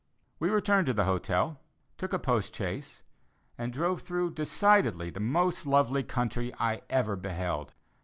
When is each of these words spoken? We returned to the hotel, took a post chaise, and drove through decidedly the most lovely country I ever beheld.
We 0.39 0.49
returned 0.49 0.87
to 0.87 0.95
the 0.95 1.03
hotel, 1.03 1.59
took 1.99 2.11
a 2.11 2.17
post 2.17 2.55
chaise, 2.55 3.03
and 3.55 3.71
drove 3.71 4.01
through 4.01 4.33
decidedly 4.33 5.11
the 5.11 5.19
most 5.19 5.67
lovely 5.67 6.01
country 6.01 6.51
I 6.59 6.81
ever 6.89 7.15
beheld. 7.15 7.73